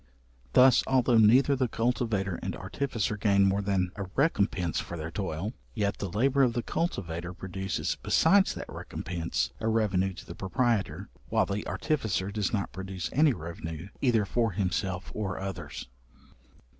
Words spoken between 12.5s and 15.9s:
not produce any revenue either for himself or others.